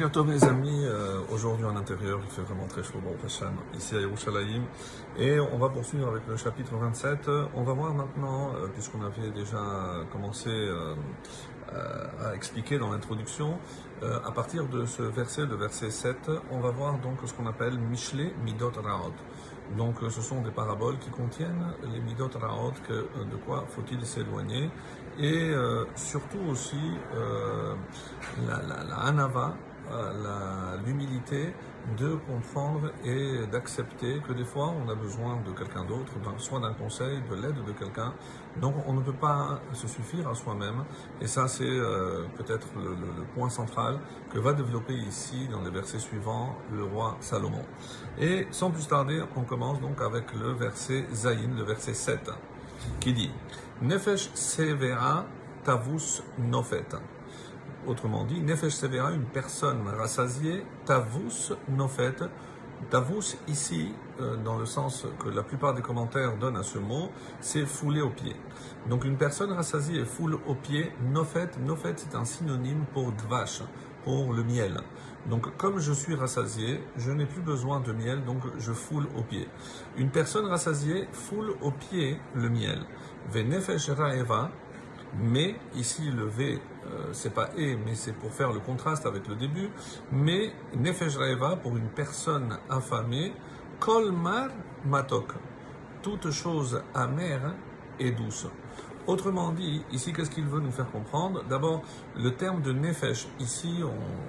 [0.00, 3.94] Bientôt mes amis, euh, aujourd'hui en intérieur, il fait vraiment très chaud, bon Hacham, ici
[3.94, 4.62] à Yerushalayim,
[5.18, 7.28] et on va poursuivre avec le chapitre 27.
[7.54, 9.60] On va voir maintenant, euh, puisqu'on avait déjà
[10.10, 10.94] commencé euh,
[12.18, 13.58] à expliquer dans l'introduction,
[14.02, 16.16] à partir de ce verset, le verset 7,
[16.50, 19.12] on va voir donc ce qu'on appelle Mishle Midot Raot.
[19.76, 24.70] Donc ce sont des paraboles qui contiennent les Midot Raot, que, de quoi faut-il s'éloigner,
[25.18, 25.52] et
[25.94, 26.80] surtout aussi
[28.48, 29.54] la, la, la Hanava,
[30.84, 31.54] l'humilité
[31.98, 36.74] de comprendre et d'accepter que des fois on a besoin de quelqu'un d'autre, soit d'un
[36.74, 38.14] conseil, de l'aide de quelqu'un.
[38.60, 40.84] Donc on ne peut pas se suffire à soi-même.
[41.20, 43.98] Et ça c'est euh, peut-être le, point central
[44.32, 47.64] que va développer ici dans les versets suivants le roi Salomon.
[48.18, 52.30] Et sans plus tarder, on commence donc avec le verset Zayin, le verset 7,
[52.98, 53.30] qui dit
[53.82, 55.24] Nefesh severa
[55.64, 56.86] tavus nofet.
[57.86, 62.16] Autrement dit, Nefesh Severa, une personne rassasiée, Tavus Nofet.
[62.90, 67.10] Tavus, ici, euh, dans le sens que la plupart des commentaires donnent à ce mot,
[67.40, 68.36] c'est fouler au pied.
[68.88, 70.92] Donc une personne rassasiée foule au pied.
[71.10, 73.62] Nofet, Nofet, c'est un synonyme pour Dvash,
[74.04, 74.80] pour le miel.
[75.28, 79.22] Donc comme je suis rassasié, je n'ai plus besoin de miel, donc je foule au
[79.22, 79.48] pied.
[79.96, 82.84] Une personne rassasiée foule au pied le miel.
[83.30, 84.50] Venefesh Raeva,
[85.18, 89.28] mais ici le V euh, c'est pas et, mais c'est pour faire le contraste avec
[89.28, 89.70] le début.
[90.12, 93.32] Mais nefesh raeva pour une personne affamée,
[93.78, 94.48] kolmar
[94.84, 95.34] matok,
[96.02, 97.54] toute chose amère
[97.98, 98.46] et douce.
[99.06, 101.42] Autrement dit, ici, qu'est-ce qu'il veut nous faire comprendre?
[101.48, 101.82] D'abord,
[102.16, 103.80] le terme de nefesh, ici,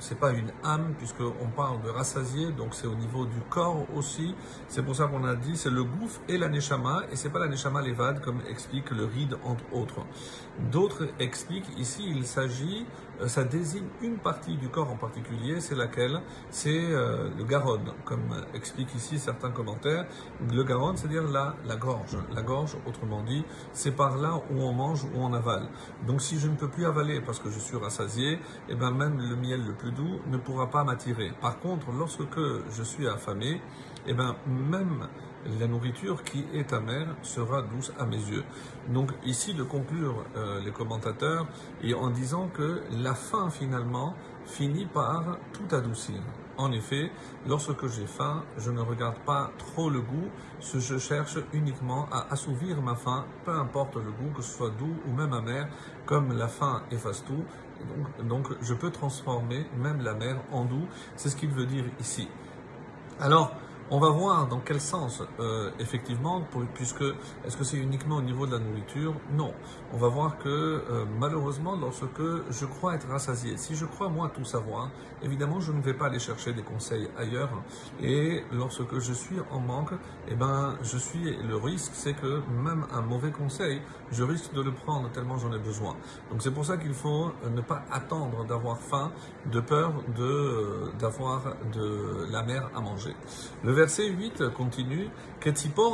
[0.00, 3.86] ce n'est pas une âme, puisqu'on parle de rassasié, donc c'est au niveau du corps
[3.94, 4.34] aussi.
[4.68, 7.38] C'est pour ça qu'on a dit, c'est le gouffre et la neshama, et c'est pas
[7.38, 10.04] la neshama levade, comme explique le ride, entre autres.
[10.72, 12.86] D'autres expliquent, ici, il s'agit,
[13.26, 18.44] ça désigne une partie du corps en particulier, c'est laquelle C'est euh, le garonne, comme
[18.54, 20.06] expliquent ici certains commentaires.
[20.52, 22.18] Le garonne, c'est-à-dire la, la gorge.
[22.34, 25.68] La gorge, autrement dit, c'est par là où on mange ou on avale.
[26.06, 28.38] Donc si je ne peux plus avaler parce que je suis rassasié,
[28.68, 31.32] eh ben même le miel le plus doux ne pourra pas m'attirer.
[31.40, 32.38] Par contre, lorsque
[32.70, 33.60] je suis affamé,
[34.06, 35.08] eh ben même
[35.60, 38.44] la nourriture qui est amère sera douce à mes yeux.
[38.88, 41.46] Donc ici de conclure euh, les commentateurs
[41.82, 44.14] et en disant que la faim finalement
[44.46, 46.20] finit par tout adoucir.
[46.58, 47.10] En effet,
[47.46, 50.30] lorsque j'ai faim, je ne regarde pas trop le goût,
[50.60, 54.96] je cherche uniquement à assouvir ma faim, peu importe le goût, que ce soit doux
[55.06, 55.68] ou même amer,
[56.06, 57.44] comme la faim efface tout.
[57.88, 60.86] Donc, donc je peux transformer même la mer en doux,
[61.16, 62.26] c'est ce qu'il veut dire ici.
[63.20, 63.54] Alors,
[63.90, 66.42] on va voir dans quel sens, euh, effectivement,
[66.74, 67.04] puisque
[67.44, 69.14] est-ce que c'est uniquement au niveau de la nourriture?
[69.32, 69.52] Non.
[69.92, 74.30] On va voir que euh, malheureusement, lorsque je crois être rassasié, si je crois moi
[74.34, 74.90] tout savoir,
[75.22, 77.50] évidemment, je ne vais pas aller chercher des conseils ailleurs.
[78.02, 79.92] Et lorsque je suis en manque,
[80.28, 83.80] eh ben, je suis le risque, c'est que même un mauvais conseil,
[84.10, 85.94] je risque de le prendre tellement j'en ai besoin.
[86.30, 89.12] Donc c'est pour ça qu'il faut ne pas attendre d'avoir faim,
[89.46, 91.42] de peur de d'avoir
[91.72, 93.14] de la mer à manger
[93.76, 95.10] verset 8 continue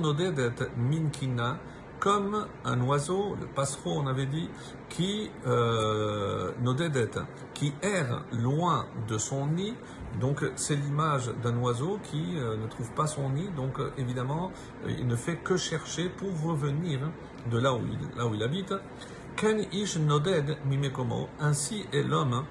[0.00, 1.58] nodedet minkina,
[2.00, 4.48] comme un oiseau, le passereau on avait dit,
[4.88, 7.10] qui euh, nodedet,
[7.52, 9.74] qui erre loin de son nid.
[10.20, 14.50] Donc c'est l'image d'un oiseau qui euh, ne trouve pas son nid, donc euh, évidemment
[14.88, 17.00] il ne fait que chercher pour revenir
[17.50, 18.72] de là où il, là où il habite.
[19.36, 22.44] Ken ish noded mimekomo, ainsi est l'homme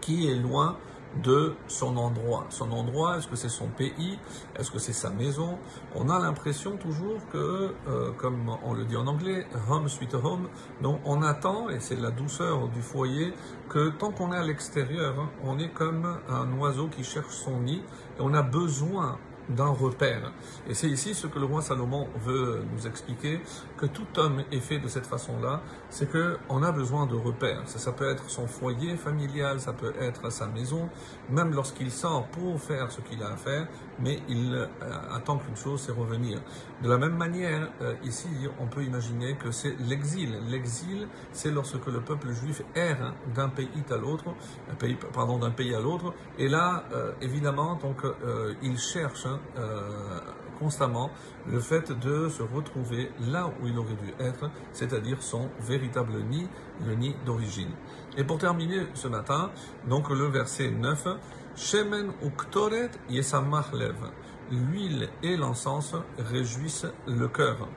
[0.00, 0.78] qui est loin
[1.22, 2.46] de son endroit.
[2.50, 4.18] Son endroit, est-ce que c'est son pays?
[4.56, 5.58] Est-ce que c'est sa maison?
[5.94, 10.48] On a l'impression toujours que, euh, comme on le dit en anglais, home sweet home,
[10.82, 13.32] donc on attend, et c'est la douceur du foyer,
[13.68, 17.82] que tant qu'on est à l'extérieur, on est comme un oiseau qui cherche son nid,
[18.18, 20.32] et on a besoin d'un repère.
[20.68, 23.40] Et c'est ici ce que le roi Salomon veut nous expliquer,
[23.76, 27.62] que tout homme est fait de cette façon-là, c'est qu'on a besoin de repères.
[27.66, 30.88] Ça, ça, peut être son foyer familial, ça peut être sa maison,
[31.30, 33.68] même lorsqu'il sort pour faire ce qu'il a à faire,
[34.00, 34.66] mais il euh,
[35.12, 36.40] attend qu'une chose, c'est revenir.
[36.82, 38.28] De la même manière, euh, ici,
[38.60, 40.38] on peut imaginer que c'est l'exil.
[40.48, 44.34] L'exil, c'est lorsque le peuple juif erre d'un pays à l'autre,
[45.12, 48.02] pardon, d'un pays à l'autre, et là, euh, évidemment, donc,
[48.62, 49.26] il cherche
[49.56, 50.20] euh,
[50.58, 51.10] constamment
[51.46, 56.48] le fait de se retrouver là où il aurait dû être, c'est-à-dire son véritable nid,
[56.86, 57.70] le nid d'origine.
[58.16, 59.50] Et pour terminer ce matin,
[59.88, 61.06] donc le verset 9,
[61.56, 63.96] Shemen uktoret yesamach lev.
[64.50, 67.68] L'huile et l'encens réjouissent le cœur.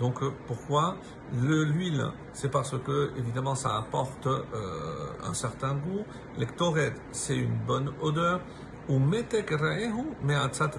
[0.00, 0.96] Donc euh, pourquoi
[1.32, 4.42] L'huile, c'est parce que évidemment ça apporte euh,
[5.24, 6.04] un certain goût.
[6.38, 8.40] L'ectoret, c'est une bonne odeur.
[8.88, 9.50] Ou metek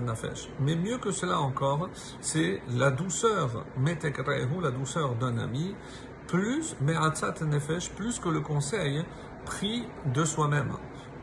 [0.02, 0.50] nafesh.
[0.60, 1.90] Mais mieux que cela encore,
[2.22, 5.76] c'est la douceur, metek la douceur d'un ami,
[6.28, 9.04] plus me'atzat nefesh, plus que le conseil
[9.46, 9.84] pris
[10.14, 10.74] de soi-même.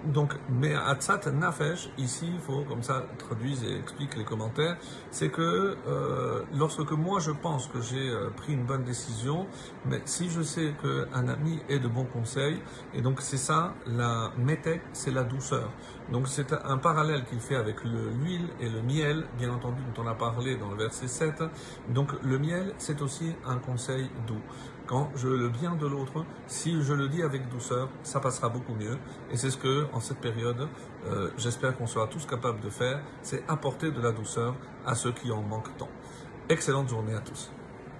[0.06, 4.76] Donc, mais Atzat Nafesh, ici, il faut comme ça traduire et explique les commentaires,
[5.10, 9.46] c'est que euh, lorsque moi je pense que j'ai euh, pris une bonne décision,
[9.86, 12.60] mais si je sais qu'un ami est de bons conseils,
[12.92, 15.70] et donc c'est ça, la métèque, c'est la douceur.
[16.12, 20.06] Donc c'est un parallèle qu'il fait avec l'huile et le miel, bien entendu, dont on
[20.06, 21.42] a parlé dans le verset 7.
[21.88, 24.40] Donc le miel, c'est aussi un conseil doux.
[24.86, 28.74] Quand je le bien de l'autre, si je le dis avec douceur, ça passera beaucoup
[28.74, 28.98] mieux.
[29.30, 30.68] Et c'est ce que, en cette période,
[31.06, 34.54] euh, j'espère qu'on sera tous capables de faire, c'est apporter de la douceur
[34.84, 35.88] à ceux qui en manquent tant.
[36.50, 37.50] Excellente journée à tous.